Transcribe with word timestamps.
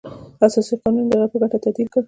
اساسي 0.45 0.75
قانون 0.83 1.05
یې 1.05 1.09
د 1.11 1.13
هغه 1.17 1.27
په 1.31 1.37
ګټه 1.41 1.57
تعدیل 1.63 1.87
کړ. 1.93 1.99